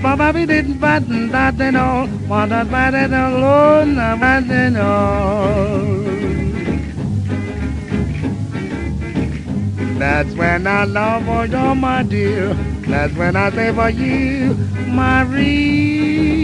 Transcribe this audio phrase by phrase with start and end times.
[0.00, 0.80] ba ba be did
[1.60, 2.06] and all,
[2.48, 3.98] that bad and alone,
[4.50, 6.02] and all.
[9.98, 12.54] That's when I love for you, my dear.
[12.88, 14.54] That's when I say for you,
[14.88, 16.41] Marie.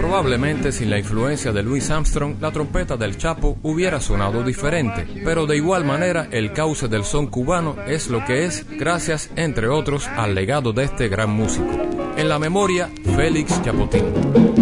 [0.00, 5.46] Probablemente sin la influencia de Louis Armstrong, la trompeta del Chapo hubiera sonado diferente, pero
[5.46, 10.08] de igual manera el cauce del son cubano es lo que es gracias, entre otros,
[10.16, 11.70] al legado de este gran músico.
[12.16, 14.55] En la memoria, Félix Chapotín.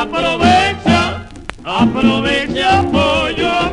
[0.00, 1.26] aprovecha,
[1.64, 3.69] aprovecha pollo.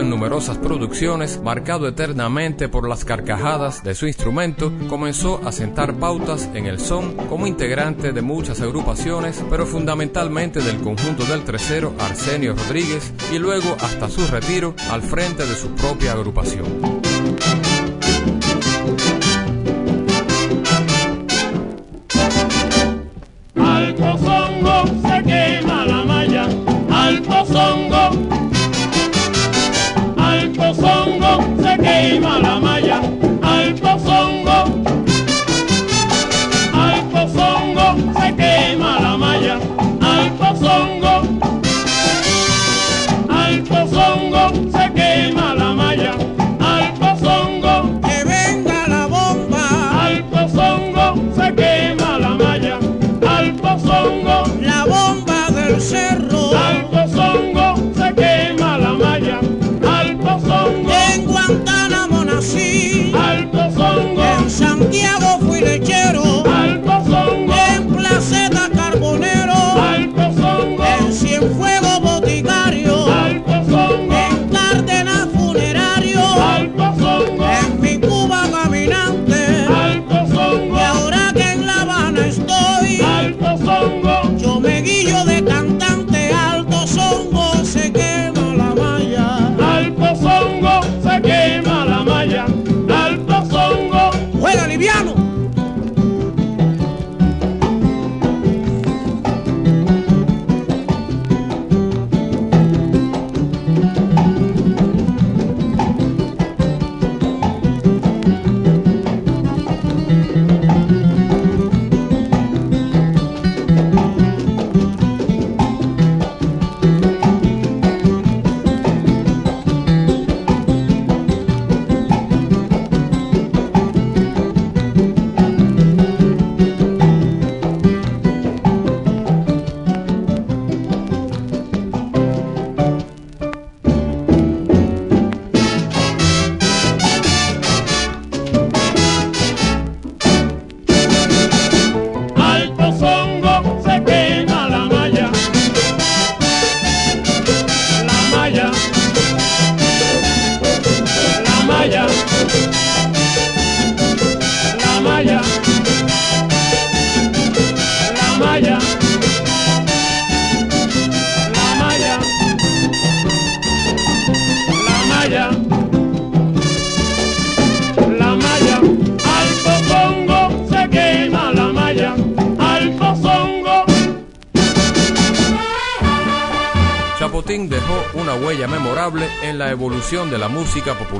[0.00, 6.48] En numerosas producciones, marcado eternamente por las carcajadas de su instrumento, comenzó a sentar pautas
[6.54, 12.54] en el son como integrante de muchas agrupaciones, pero fundamentalmente del conjunto del tercero Arsenio
[12.54, 16.99] Rodríguez y luego hasta su retiro al frente de su propia agrupación.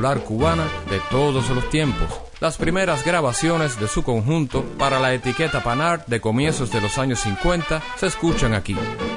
[0.00, 2.08] Cubana de todos los tiempos.
[2.40, 7.20] Las primeras grabaciones de su conjunto para la etiqueta Panart de comienzos de los años
[7.20, 8.74] 50 se escuchan aquí.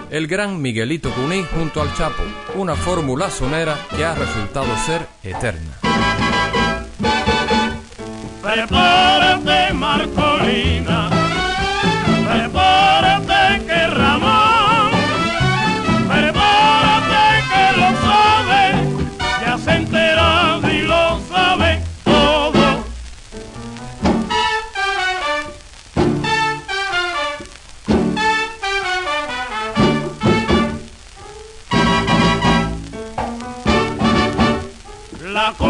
[0.09, 2.23] El gran Miguelito Cuní junto al Chapo,
[2.55, 5.79] una fórmula sonera que ha resultado ser eterna.
[9.73, 11.22] Marcolina.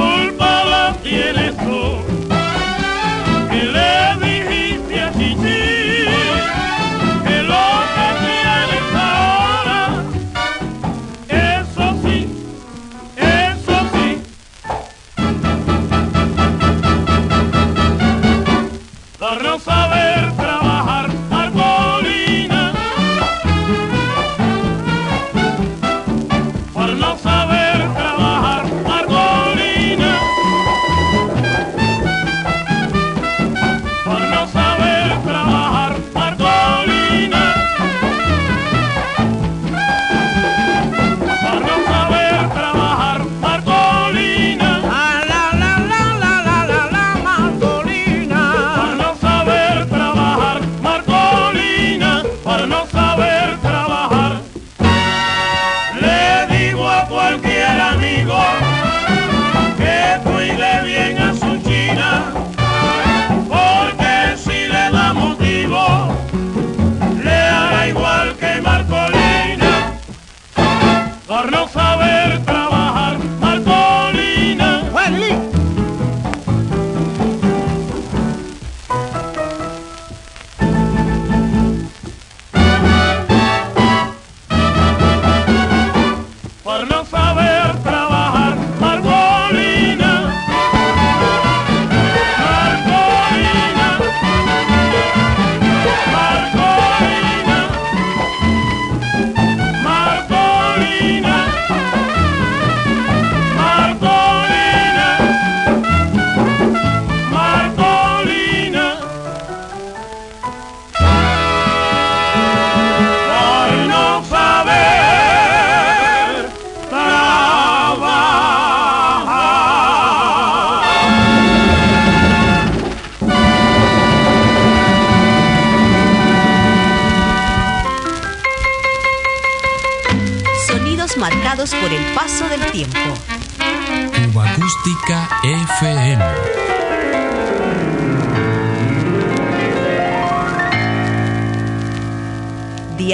[0.04, 2.23] Culpa la tienes tú.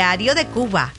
[0.09, 0.91] Diario de Cuba.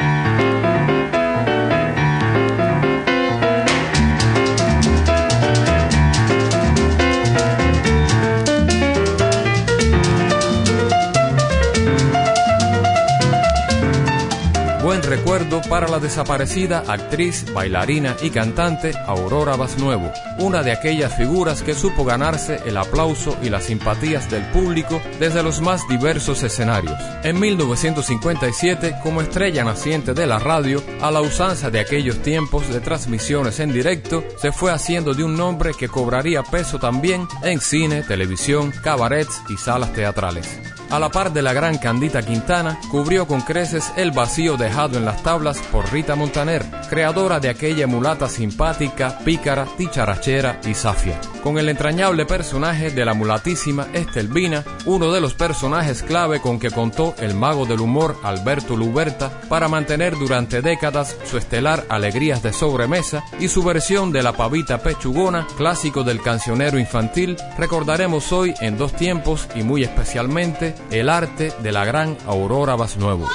[15.31, 21.75] Recuerdo para la desaparecida actriz, bailarina y cantante Aurora Basnuevo, una de aquellas figuras que
[21.75, 26.99] supo ganarse el aplauso y las simpatías del público desde los más diversos escenarios.
[27.23, 32.81] En 1957, como estrella naciente de la radio, a la usanza de aquellos tiempos de
[32.81, 38.03] transmisiones en directo, se fue haciendo de un nombre que cobraría peso también en cine,
[38.03, 40.80] televisión, cabarets y salas teatrales.
[40.91, 45.05] A la par de la gran Candita Quintana, cubrió con creces el vacío dejado en
[45.05, 51.21] las tablas por Rita Montaner, creadora de aquella mulata simpática, pícara, dicharachera y safia.
[51.45, 56.73] Con el entrañable personaje de la mulatísima Estelvina, uno de los personajes clave con que
[56.73, 62.53] contó el mago del humor Alberto Luberta para mantener durante décadas su estelar Alegrías de
[62.53, 68.77] sobremesa y su versión de la pavita pechugona, clásico del cancionero infantil, recordaremos hoy en
[68.77, 73.29] dos tiempos y muy especialmente el arte de la gran Aurora Basnuevo.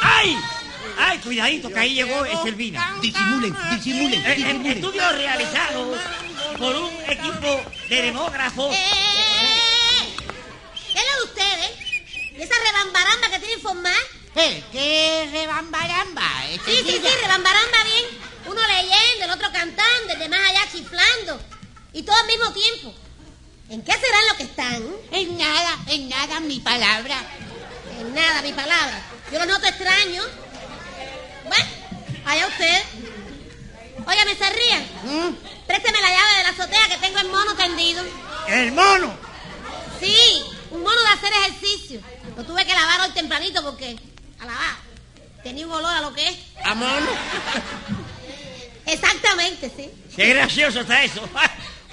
[0.00, 0.36] ¡Ay!
[0.98, 2.96] ¡Ay, cuidadito, que ahí llegó Estelvina!
[3.00, 4.72] Disimulen, disimulen, Eh, eh, disimulen.
[4.78, 5.98] estudios realizados
[6.58, 8.74] por un equipo de demógrafos.
[8.74, 10.16] ¡Eh!
[10.92, 11.70] ¿Qué es lo de ustedes?
[12.38, 13.94] ¿Y esa rebambaramba que tienen formar?
[14.36, 16.22] Eh, ¿Qué rebambaramba?
[16.64, 18.04] Sí, sí, sí, rebambaramba bien.
[18.46, 21.40] Uno leyendo, el otro cantando, el demás allá chiflando.
[21.92, 22.94] Y todo al mismo tiempo.
[23.70, 24.82] ¿En qué serán lo que están?
[25.10, 27.16] En nada, en nada, mi palabra.
[27.98, 29.00] En nada, mi palabra.
[29.32, 30.22] Yo lo noto extraño.
[31.44, 31.64] Bueno,
[32.26, 32.82] allá usted.
[34.06, 34.88] Óigame, se ríen.
[35.04, 35.34] ¿Mm?
[35.66, 38.04] Présteme la llave de la azotea que tengo el mono tendido.
[38.48, 39.14] ¡El mono!
[39.98, 42.00] Sí, un mono de hacer ejercicio.
[42.36, 43.96] Lo tuve que lavar hoy tempranito porque,
[44.40, 44.76] a lavar,
[45.42, 46.36] tenía un olor a lo que es.
[46.62, 47.10] ¿A mono?
[48.86, 49.90] Exactamente, sí.
[50.14, 51.26] ¡Qué gracioso está eso!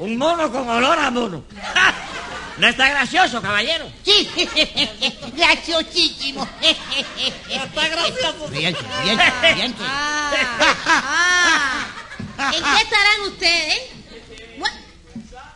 [0.02, 1.44] Un mono con olor a mono.
[2.58, 3.86] ¿No está gracioso, caballero?
[4.04, 4.28] Sí,
[5.38, 6.48] graciosísimo.
[7.48, 8.48] Está gracioso.
[8.50, 9.84] Ríanse, ríanse, ríanse.
[9.86, 10.34] Ah,
[12.38, 12.52] ah.
[12.56, 13.82] ¿En qué estarán ustedes?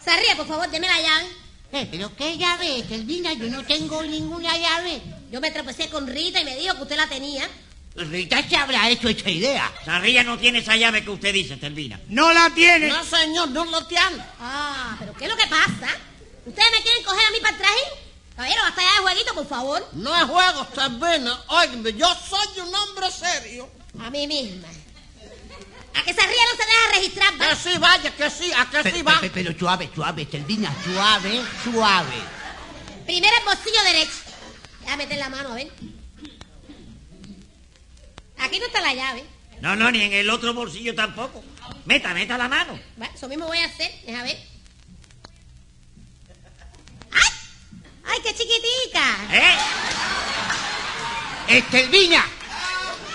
[0.06, 1.28] Ríe, por favor, deme la llave.
[1.72, 3.34] Eh, ¿Pero qué llave, Selvina?
[3.34, 5.02] Yo no tengo ninguna llave.
[5.32, 7.50] Yo me tropecé con Rita y me dijo que usted la tenía.
[7.96, 9.72] Rita se habrá hecho esa idea.
[9.86, 12.00] Sarría no tiene esa llave que usted dice, Estelvina.
[12.10, 12.90] No la tiene.
[12.90, 14.22] No, señor, no lo tiene.
[14.40, 15.88] Ah, pero ¿qué es lo que pasa?
[16.46, 17.82] ¿Ustedes me quieren coger a mí para el traje?
[18.36, 19.90] Caballero, basta ya de jueguito, por favor.
[19.94, 21.40] No es juego, Selvina.
[21.48, 23.70] Óigame, yo soy un hombre serio.
[24.02, 24.68] A mí misma.
[24.68, 27.50] A que ríe no se deja registrar, ¿va?
[27.50, 29.22] Que sí, vaya, que sí, a que sí va.
[29.34, 32.18] Pero, suave, suave, Selvina, suave, suave.
[33.06, 34.12] Primero el bolsillo derecho.
[34.82, 35.72] Voy a meter la mano, a ver.
[38.46, 39.26] Aquí no está la llave.
[39.60, 41.44] No, no, ni en el otro bolsillo tampoco.
[41.86, 42.80] Meta, meta la mano.
[43.02, 43.92] Va, Eso mismo voy a hacer.
[44.06, 44.38] Deja ver.
[47.12, 47.30] ¡Ay!
[48.06, 49.18] ¡Ay, qué chiquitica!
[49.32, 49.58] ¿Eh?
[51.58, 52.26] Estelvina,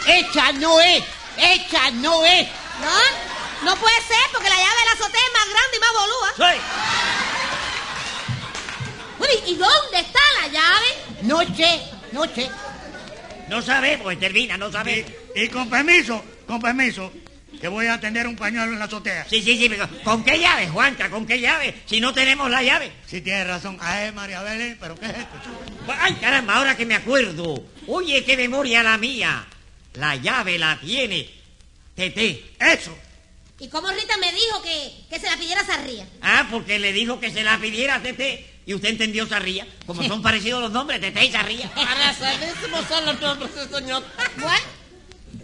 [0.06, 1.02] esa no es,
[1.36, 2.48] esa no es.
[2.80, 5.92] No, no puede ser porque la llave de la azotea es más grande y más
[5.92, 6.34] bolúa.
[6.36, 6.60] Soy.
[9.18, 10.86] Bueno, ¿y dónde está la llave?
[11.22, 11.82] No sé,
[12.12, 12.50] no sé.
[13.50, 15.10] No sabemos, Estelvina, no sabemos.
[15.34, 17.12] Y, y con permiso, con permiso,
[17.60, 19.26] que voy a tender un pañuelo en la azotea.
[19.28, 21.10] Sí, sí, sí, pero ¿con qué llave, Juanca?
[21.10, 21.82] ¿Con qué llave?
[21.84, 22.92] Si no tenemos la llave.
[23.06, 23.76] Sí, tienes razón.
[23.80, 25.36] Ay, María Belén, pero ¿qué es esto?
[25.98, 27.64] Ay, caramba, ahora que me acuerdo.
[27.88, 29.44] Oye, qué memoria la mía.
[29.94, 31.28] La llave la tiene
[31.96, 32.52] Tete.
[32.60, 32.96] Eso.
[33.58, 36.06] ¿Y cómo Rita me dijo que, que se la pidiera a Sarría?
[36.22, 38.46] Ah, porque le dijo que se la pidiera a Tete.
[38.66, 39.66] Y usted entendió Sarría.
[39.86, 41.70] Como son parecidos los nombres, Tete y Sarría.
[41.74, 44.04] Parecidísimos son los nombres, señor.
[44.36, 44.66] Bueno,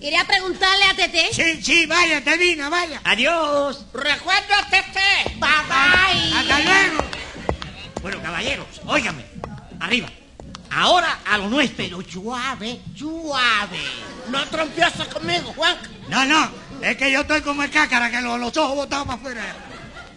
[0.00, 1.28] iré a preguntarle a Tete.
[1.32, 3.00] Sí, sí, vaya, Telvina, vaya.
[3.04, 3.86] Adiós.
[3.92, 5.34] Recuerda, Tete.
[5.36, 6.38] Bye bye.
[6.38, 7.04] Hasta luego.
[8.02, 9.24] Bueno, caballeros, óigame.
[9.80, 10.08] Arriba.
[10.70, 11.76] Ahora a lo nuestro.
[11.78, 13.80] Pero suave, suave.
[14.30, 15.76] No trompieses conmigo, Juan.
[16.08, 16.50] No, no,
[16.82, 19.56] es que yo estoy como el cácara, que los, los ojos botados para afuera.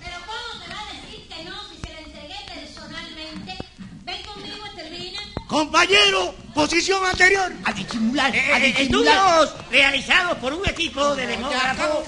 [0.03, 3.57] Pero ¿cómo te va a decir que no si se la entregué personalmente?
[4.03, 5.21] Ven conmigo, Estelvina.
[5.49, 7.51] Compañero, posición anterior.
[7.65, 9.17] A disimular, Eh, a eh, disimular.
[9.17, 12.05] estudios realizados por un equipo de demógrafos.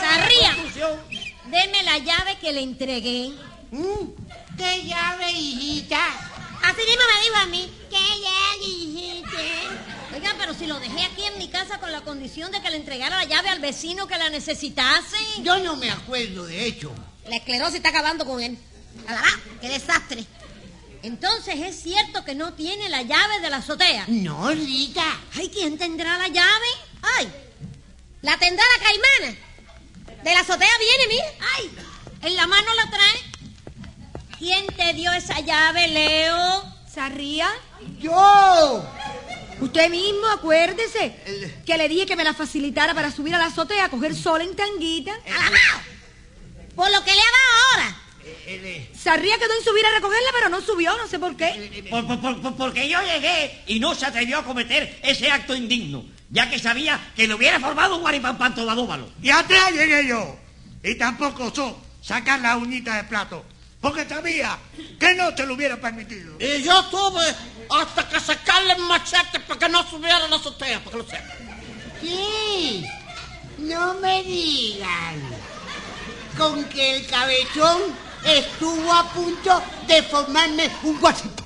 [0.00, 0.56] Sarría.
[1.46, 3.34] Deme la llave que le entregué.
[3.70, 6.04] Mm, ¿Qué llave, hijita?
[6.64, 7.72] Así mismo me dijo a mí.
[7.88, 10.16] ¿Qué llave, hijita?
[10.16, 12.78] Oiga, pero si lo dejé aquí en mi casa con la condición de que le
[12.78, 15.16] entregara la llave al vecino que la necesitase.
[15.44, 16.92] Yo no me acuerdo, de hecho.
[17.28, 18.58] La esclerosis está acabando con él.
[19.06, 19.40] ¡Alará!
[19.60, 20.24] ¡Qué desastre!
[21.02, 24.06] Entonces es cierto que no tiene la llave de la azotea.
[24.08, 25.04] No, Rita.
[25.36, 26.66] Ay, ¿quién tendrá la llave?
[27.18, 27.30] Ay,
[28.22, 29.38] la tendrá la caimana.
[30.22, 31.46] De la azotea viene, mira.
[31.56, 31.70] Ay,
[32.22, 33.34] en la mano la trae.
[34.38, 36.64] ¿Quién te dio esa llave, Leo?
[36.92, 37.50] ¿Sarría?
[37.98, 38.82] ¡Yo!
[39.60, 41.14] Usted mismo, acuérdese,
[41.66, 44.40] que le dije que me la facilitara para subir a la azotea a coger sol
[44.40, 45.12] en tanguita.
[45.26, 45.80] ¡Alabao!
[46.74, 48.03] Por lo que le ha dado ahora.
[48.96, 51.86] Sarría quedó en subir a recogerla, pero no subió, no sé por qué.
[51.90, 55.54] Por- por- por- por- porque yo llegué y no se atrevió a cometer ese acto
[55.54, 59.08] indigno, ya que sabía que le hubiera formado un guaripampan todadóbalo.
[59.22, 60.36] Y atrás llegué yo.
[60.82, 63.44] Y tampoco osó sacar la uñita de plato.
[63.80, 64.58] Porque sabía
[64.98, 66.36] que no se lo hubiera permitido.
[66.40, 67.22] Y yo tuve
[67.70, 71.04] hasta que sacarle el machete para que no subiera a la azotea, para que lo
[71.04, 71.34] sepa.
[72.00, 72.82] ¿Qué?
[73.58, 75.22] No me digan.
[76.38, 77.82] Con que el cabezón
[78.24, 81.44] estuvo a punto de formarme un guasito.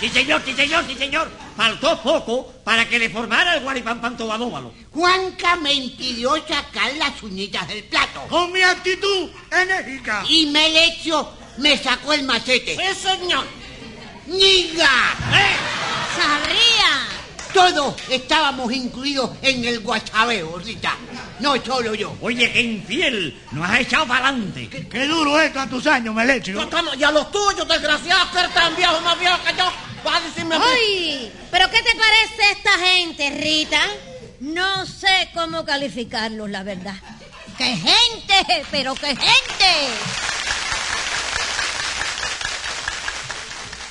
[0.00, 1.30] Sí, señor, sí, señor, sí, señor.
[1.56, 4.72] Faltó poco para que le formara el guaripampan todadóbalo.
[4.92, 8.22] Juanca me impidió sacar las uñitas del plato.
[8.30, 10.24] Con mi actitud enérgica.
[10.26, 12.76] Y Melecho me sacó el machete.
[12.76, 13.46] Sí, señor.
[14.26, 14.88] ¡Niga!
[16.16, 17.19] ¡Sarría!
[17.52, 20.96] Todos estábamos incluidos en el guachabeo, Rita.
[21.40, 22.16] No solo yo.
[22.20, 24.68] Oye, qué infiel, nos has echado para adelante.
[24.68, 26.52] Qué duro esto a tus años, Melecho.
[26.96, 29.72] Y a los tuyos, desgraciado, que eres tan viejo, más viejo que yo.
[30.06, 30.56] Va a decirme.
[30.56, 31.32] ¡Ay!
[31.50, 33.80] ¿Pero qué te parece esta gente, Rita?
[34.40, 36.94] No sé cómo calificarlos, la verdad.
[37.58, 38.64] ¡Qué gente!
[38.70, 39.88] ¡Pero qué gente!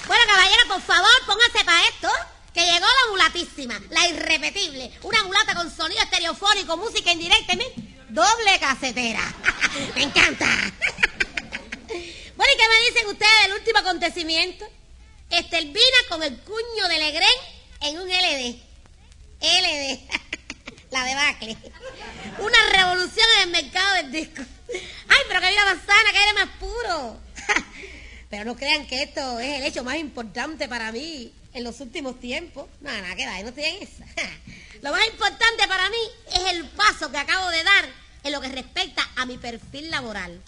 [0.07, 2.09] Bueno, caballero, por favor, póngase para esto.
[2.53, 4.91] Que llegó la mulatísima, la irrepetible.
[5.03, 7.65] Una mulata con sonido estereofónico, música indirecta, ¿me?
[8.09, 9.21] doble casetera.
[9.95, 10.45] Me encanta.
[12.35, 14.65] bueno, ¿y qué me dicen ustedes del último acontecimiento?
[15.29, 17.29] Estelvina con el cuño de Legrén
[17.81, 18.59] en un LD.
[19.41, 19.99] LD.
[20.91, 21.55] La debacle.
[22.39, 24.41] Una revolución en el mercado del disco.
[24.71, 27.19] Ay, pero que vida manzana, que aire más puro.
[28.31, 32.19] Pero no crean que esto es el hecho más importante para mí en los últimos
[32.19, 32.67] tiempos.
[32.81, 34.05] No, nada, que no estoy en esa.
[34.81, 35.97] Lo más importante para mí
[36.33, 37.85] es el paso que acabo de dar
[38.23, 40.41] en lo que respecta a mi perfil laboral.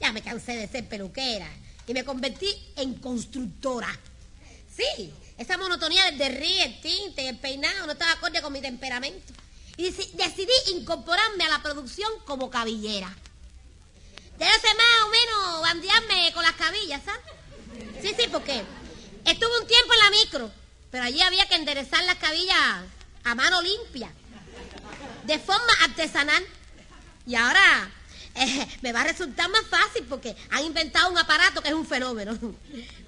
[0.00, 1.48] Ya me cansé de ser peluquera
[1.86, 3.88] y me convertí en constructora.
[4.74, 9.32] Sí, esa monotonía del derri, el tinte el peinado no estaba acorde con mi temperamento.
[9.76, 13.14] Y deci- decidí incorporarme a la producción como cabillera.
[14.38, 17.20] Debe ser más o menos bandearme con las cabillas, ¿sabes?
[18.00, 18.62] Sí, sí, porque
[19.30, 20.52] estuve un tiempo en la micro,
[20.90, 22.84] pero allí había que enderezar las cabillas
[23.24, 24.10] a mano limpia,
[25.24, 26.44] de forma artesanal.
[27.26, 27.90] Y ahora
[28.34, 31.86] eh, me va a resultar más fácil porque han inventado un aparato que es un
[31.86, 32.38] fenómeno.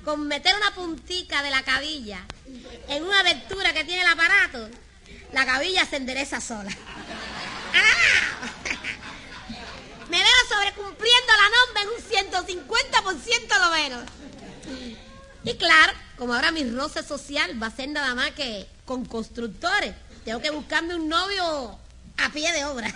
[0.05, 2.27] Con meter una puntica de la cabilla
[2.89, 4.69] en una abertura que tiene el aparato,
[5.33, 6.71] la cabilla se endereza sola.
[7.75, 8.49] ¡Ah!
[10.09, 14.05] Me veo sobrecumpliendo la norma en un 150% lo menos.
[15.45, 19.95] Y claro, como ahora mi roce social va a ser nada más que con constructores,
[20.23, 21.79] tengo que buscarme un novio
[22.19, 22.93] a pie de obra.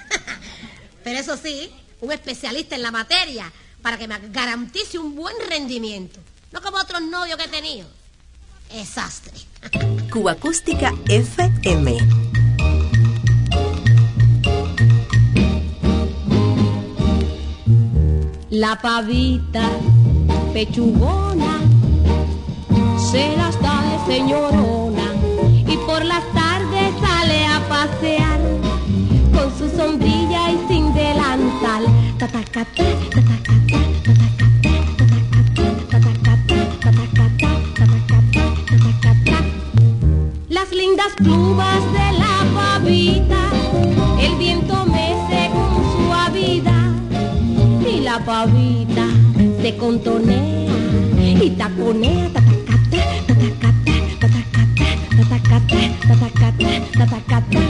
[1.04, 6.20] Pero eso sí, un especialista en la materia para que me garantice un buen rendimiento.
[6.52, 7.88] No como otros novios que he tenido.
[8.70, 9.32] Desastre.
[10.12, 11.96] Cuba Acústica FM.
[18.50, 19.70] La pavita
[20.52, 21.73] pechugona
[23.14, 25.06] se las da de señorona
[25.72, 28.40] y por las tardes sale a pasear
[29.32, 31.84] con su sombrilla y sin delantal.
[40.48, 43.42] Las lindas plumas de la pavita,
[44.20, 46.90] el viento mece con suavidad
[47.88, 49.06] y la pavita
[49.62, 50.64] se contonea
[51.42, 52.43] y taconea tatacata,
[56.06, 57.60] tatacata, tatacata.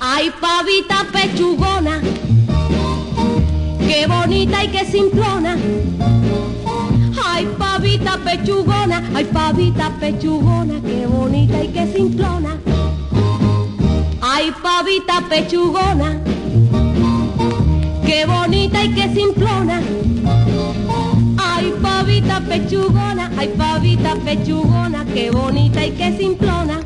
[0.00, 2.00] Ay, pavita pechugona,
[3.78, 5.56] qué bonita y qué simplona.
[7.24, 12.58] Ay, pavita pechugona, ay, pavita pechugona, qué bonita y qué simplona.
[14.20, 16.20] Ay, pavita pechugona,
[18.04, 19.80] qué bonita y qué simplona.
[22.12, 26.78] Pavita pechugona, ay pavita pechugona, qué bonita y qué simplona.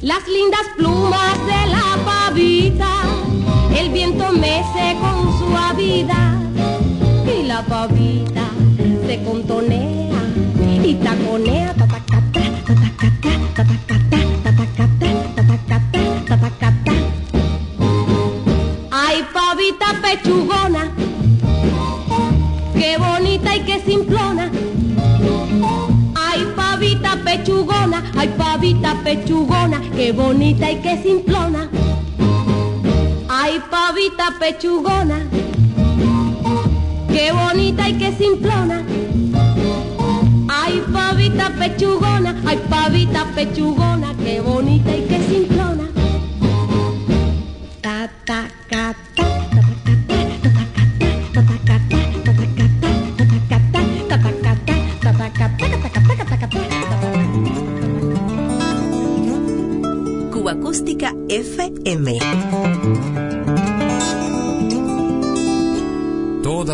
[0.00, 2.92] Las lindas plumas de la pavita,
[3.78, 6.34] el viento mece con suavidad
[7.24, 8.48] y la pavita
[9.06, 10.20] se contonea
[10.84, 11.61] y taconea
[18.92, 20.92] Ay, pavita pechugona,
[22.74, 24.50] qué bonita y qué simplona.
[26.14, 31.68] Ay, pavita pechugona, ay, pavita pechugona, qué bonita y qué simplona.
[33.28, 35.26] Ay, pavita pechugona,
[37.12, 38.84] qué bonita y qué simplona.
[41.22, 45.71] Pavita pechugona, ay, pavita pechugona, qué bonita y qué simplona.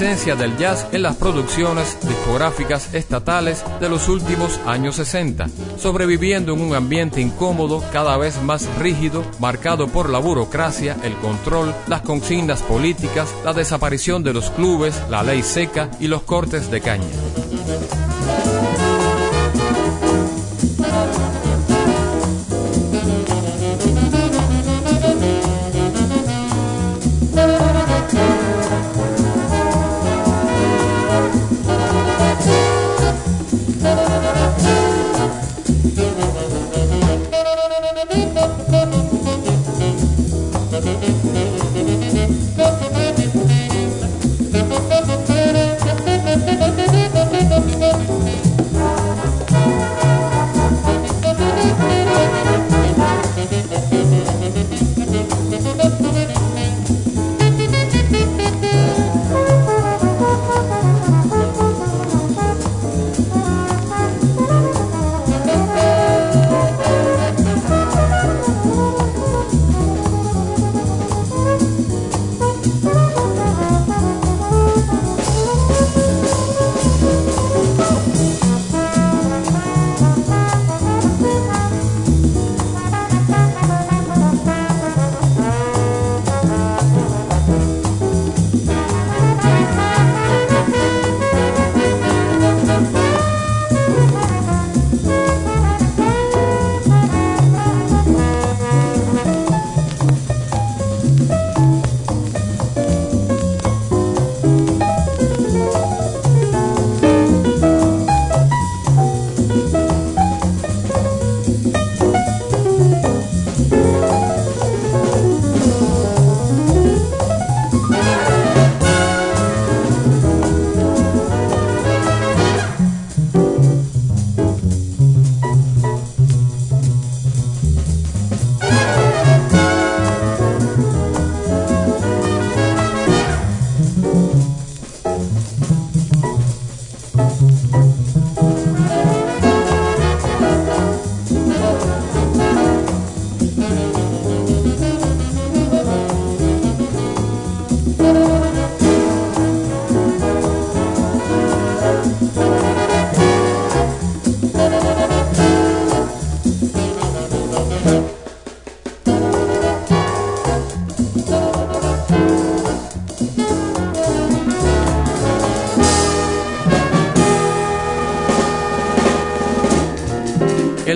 [0.00, 6.62] Presencia del jazz en las producciones discográficas estatales de los últimos años 60, sobreviviendo en
[6.62, 12.62] un ambiente incómodo cada vez más rígido, marcado por la burocracia, el control, las consignas
[12.62, 17.04] políticas, la desaparición de los clubes, la ley seca y los cortes de caña.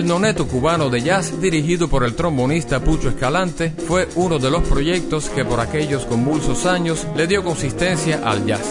[0.05, 4.61] El noneto cubano de jazz, dirigido por el trombonista Pucho Escalante, fue uno de los
[4.61, 8.61] proyectos que por aquellos convulsos años le dio consistencia al jazz.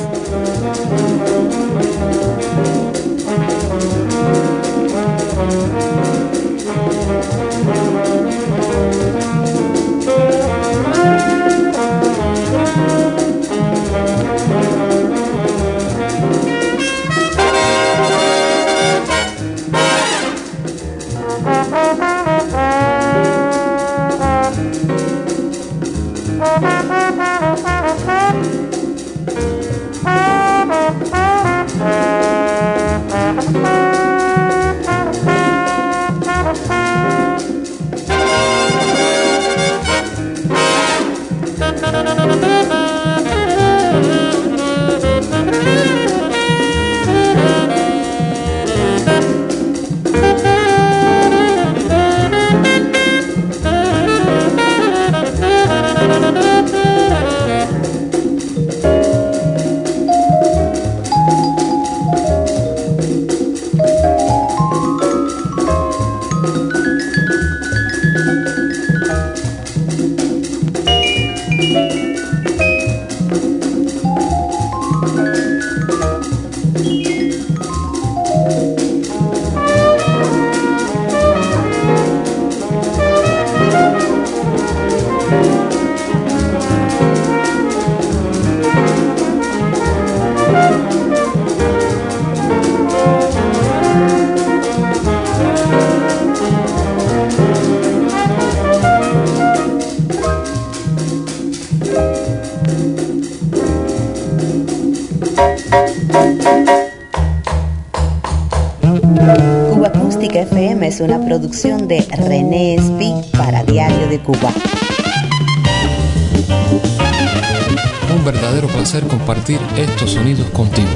[120.07, 120.89] Sonidos contigo.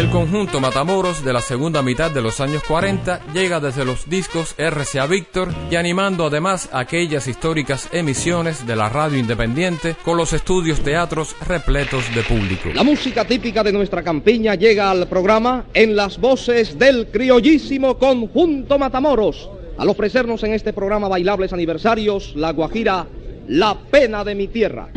[0.00, 4.54] El conjunto Matamoros de la segunda mitad de los años 40 llega desde los discos
[4.56, 10.80] RCA Víctor y animando además aquellas históricas emisiones de la radio independiente con los estudios
[10.80, 12.70] teatros repletos de público.
[12.72, 18.78] La música típica de nuestra campiña llega al programa en las voces del criollísimo conjunto
[18.78, 19.50] Matamoros.
[19.76, 23.06] Al ofrecernos en este programa bailables aniversarios, la Guajira,
[23.48, 24.88] la pena de mi tierra.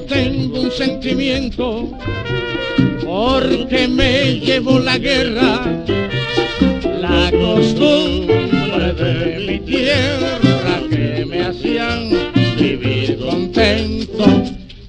[0.00, 1.90] Tengo un sentimiento
[3.04, 5.84] porque me llevo la guerra,
[7.00, 12.10] la costumbre de mi tierra que me hacían
[12.58, 14.24] vivir contento,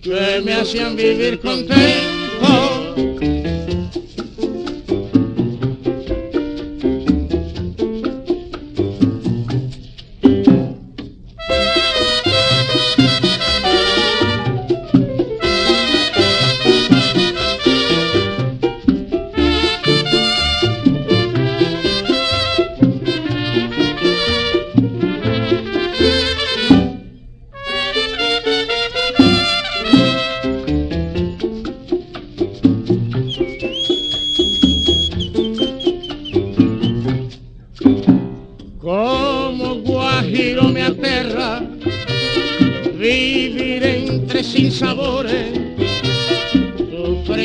[0.01, 2.74] que me hacían vivir contento.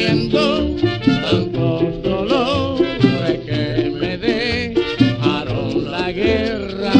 [0.00, 2.98] Sufriendo tantos dolores
[3.44, 6.92] que me dejaron la guerra,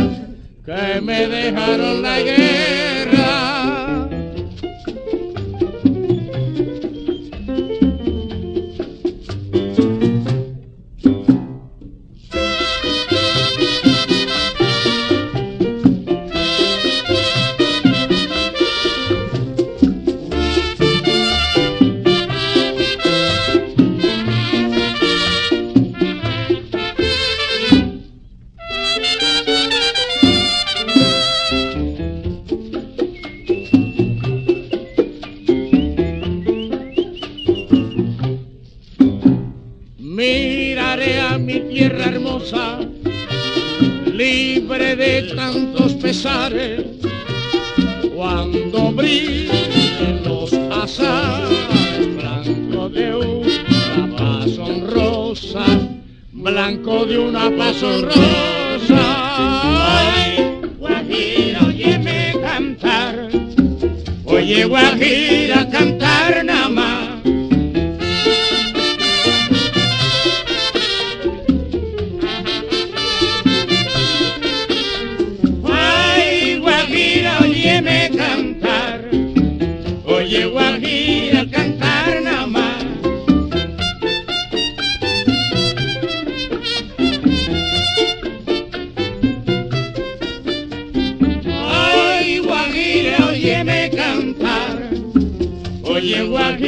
[0.65, 2.40] que me dejaron la guerra.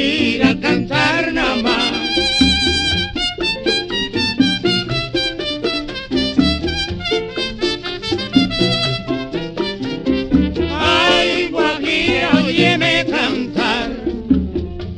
[0.03, 1.93] ir a cantar nada más.
[10.71, 13.91] Ay, Guajira, óyeme cantar,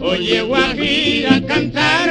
[0.00, 2.03] oye Guajira cantar.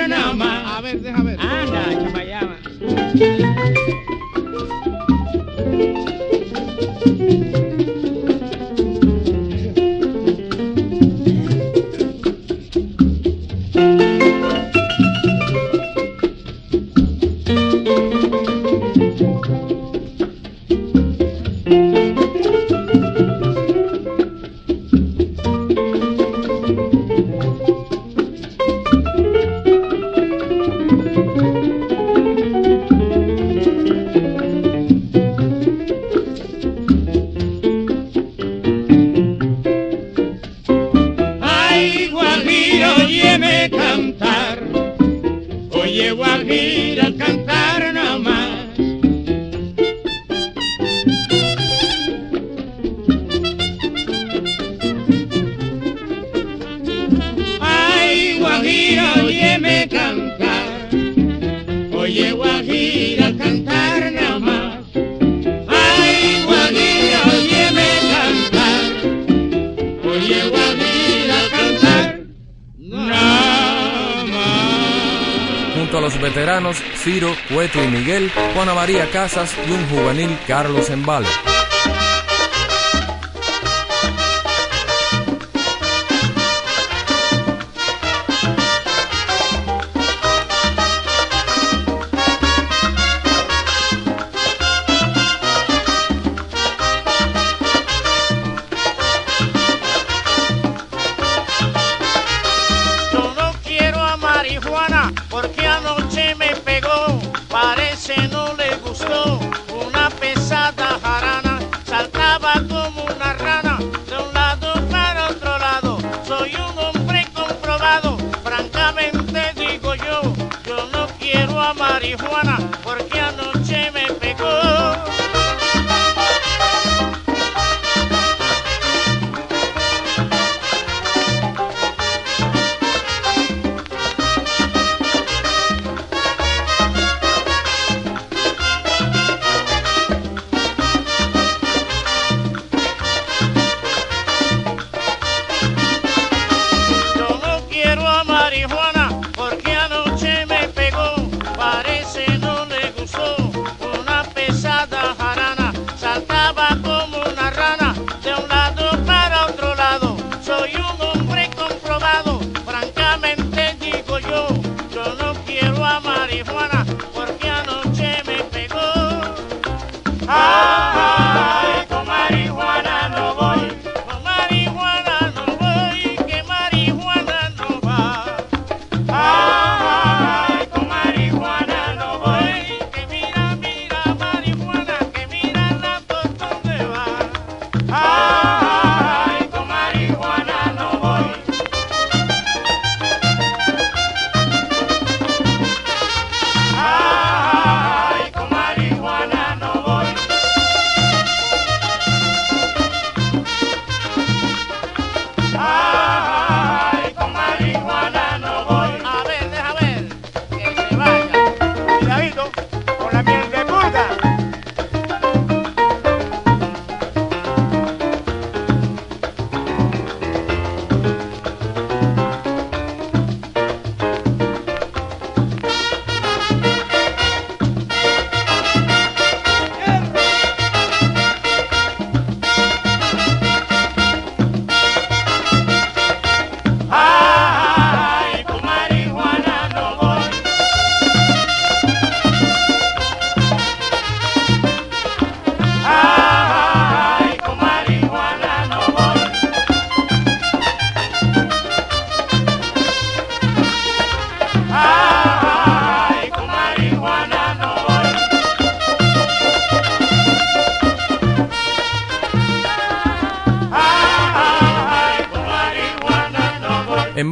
[79.36, 81.26] Y un juvenil Carlos Embalo.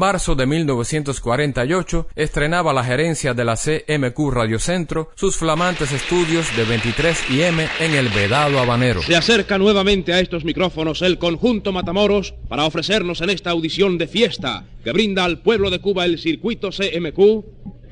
[0.02, 7.26] marzo de 1948 estrenaba la gerencia de la CMQ Radiocentro sus flamantes estudios de 23
[7.30, 7.68] M.
[7.80, 9.04] en el Vedado Habanero.
[9.04, 14.08] Se acerca nuevamente a estos micrófonos el conjunto Matamoros para ofrecernos en esta audición de
[14.08, 17.46] fiesta que brinda al pueblo de Cuba el circuito CMQ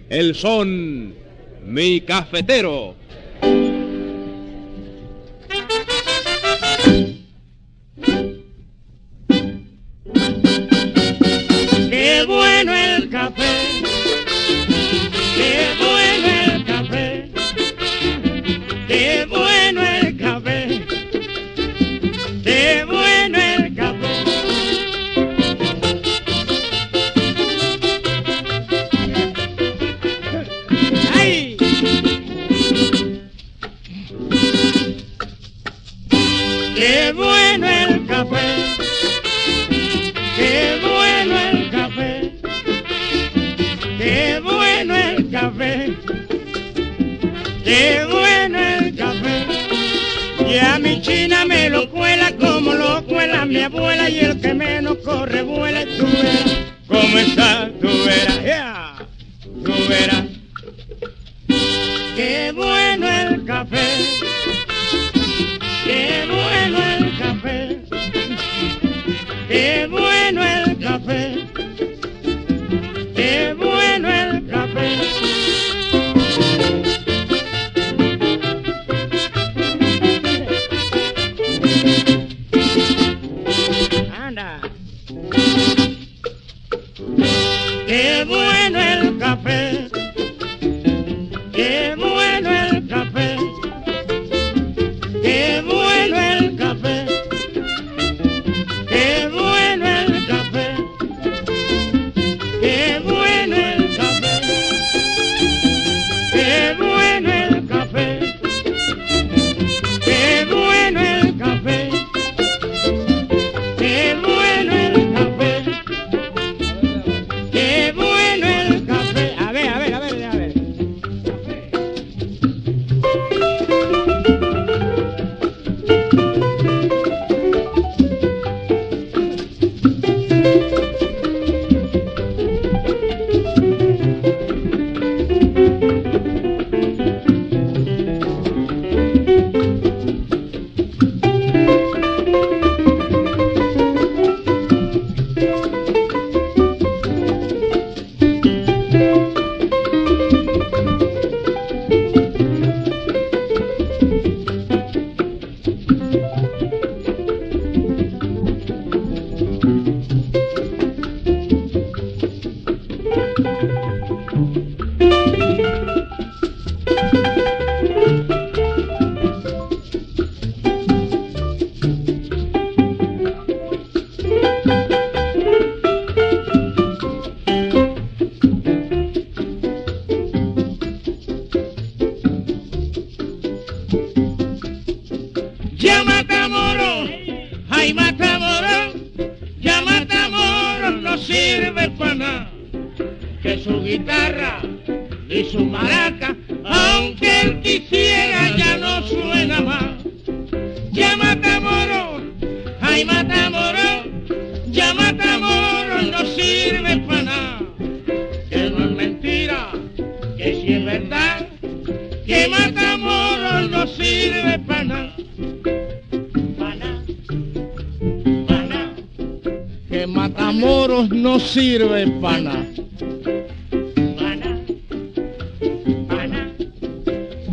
[0.09, 1.13] el son
[1.63, 2.95] Mi Cafetero.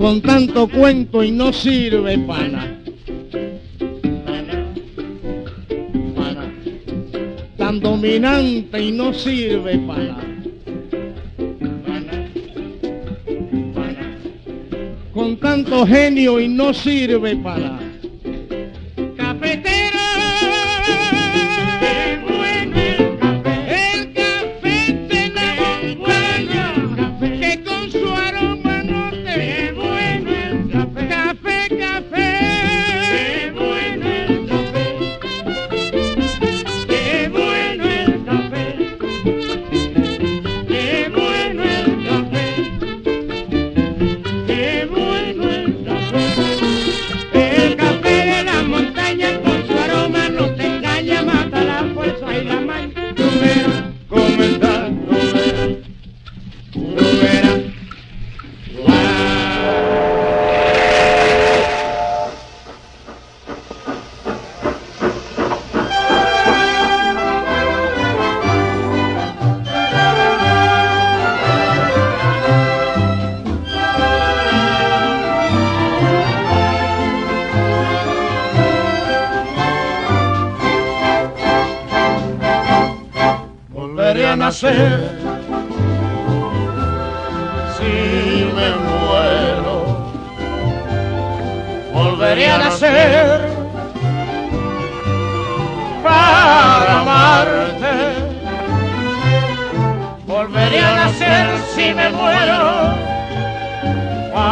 [0.07, 2.79] con tanto cuento y no sirve para,
[6.15, 6.53] Pana.
[7.57, 10.17] Tan dominante y no sirve para.
[15.13, 17.86] Con tanto genio y no sirve para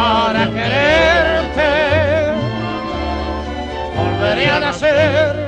[0.05, 1.71] para quererte.
[3.97, 5.44] Volveré a nacer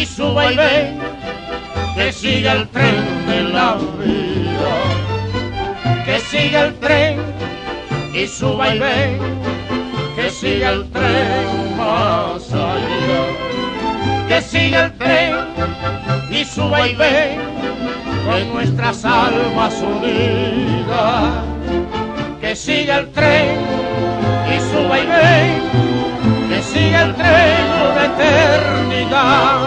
[0.00, 0.98] y suba y ven.
[1.94, 4.74] Que siga el tren de la vida.
[6.04, 7.20] Que siga el tren
[8.14, 9.40] y suba y ven
[10.20, 13.22] que siga el tren más allá,
[14.28, 15.34] que siga el tren
[16.30, 17.40] y suba y ven
[18.26, 21.44] con nuestras almas unidas,
[22.40, 23.56] que siga el tren
[24.54, 25.99] y suba y
[26.80, 29.58] siga el tren una eternidad.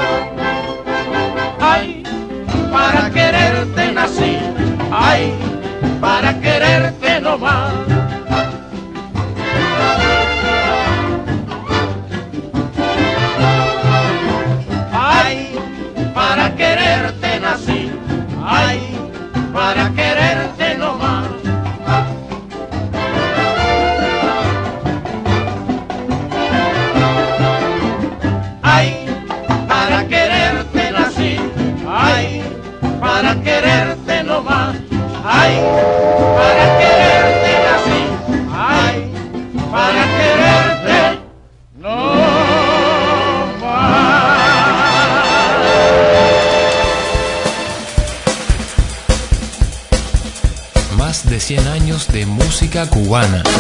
[1.59, 2.03] Ay,
[2.71, 4.37] para quererte nací,
[4.91, 5.33] ay,
[6.01, 7.37] para quererte no
[53.13, 53.52] música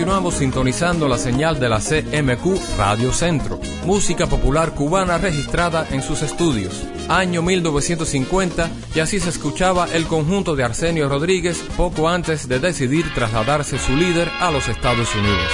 [0.00, 6.22] continuamos sintonizando la señal de la CMQ Radio Centro, música popular cubana registrada en sus
[6.22, 6.86] estudios.
[7.10, 13.12] Año 1950 y así se escuchaba el conjunto de Arsenio Rodríguez poco antes de decidir
[13.12, 15.52] trasladarse su líder a los Estados Unidos.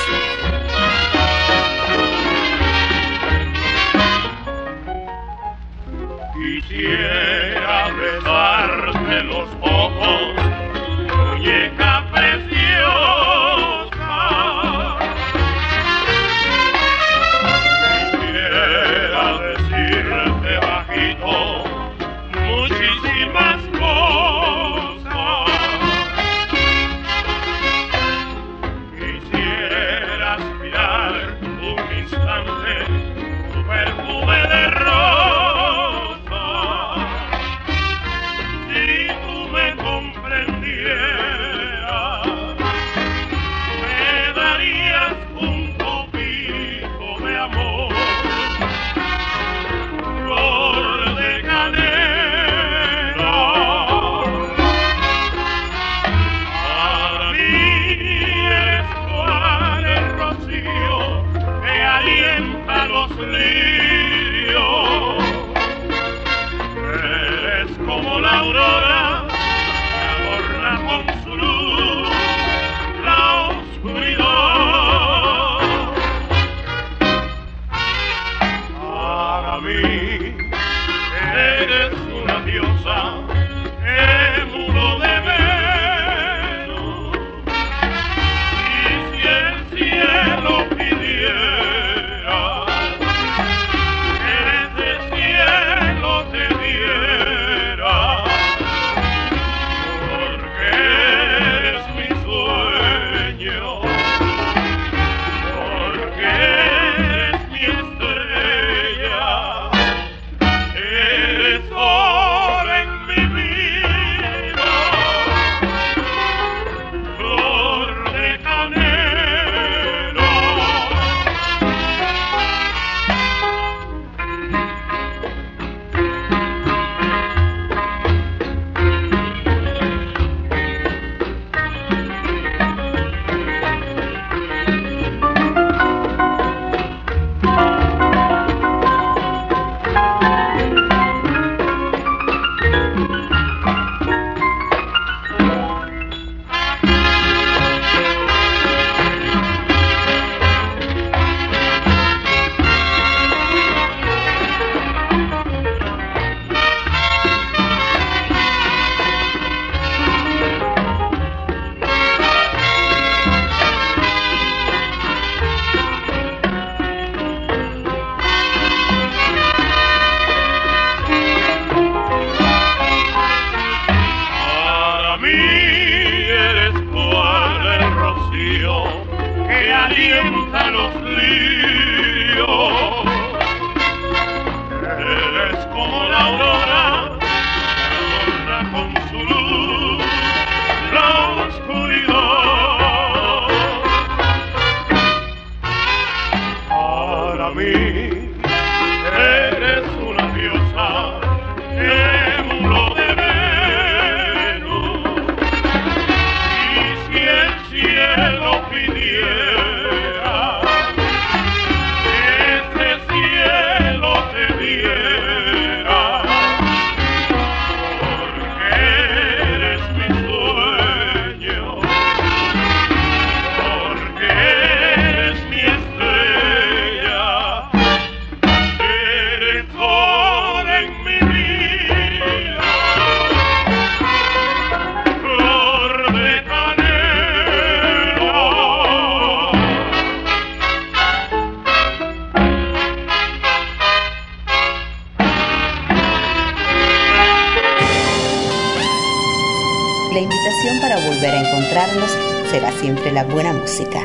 [252.86, 253.98] siempre la buena música.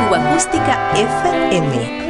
[0.00, 2.02] Cuba Acústica FM.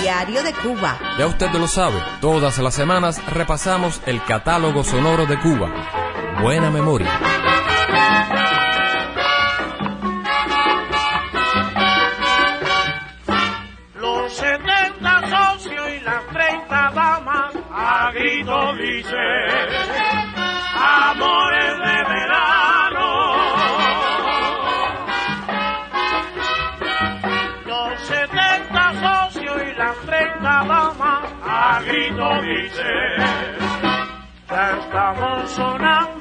[0.00, 0.98] Diario de Cuba.
[1.18, 5.70] Ya usted lo sabe, todas las semanas repasamos el catálogo sonoro de Cuba.
[6.40, 7.33] Buena memoria.
[32.68, 32.82] felice.
[34.48, 36.13] Cantamos una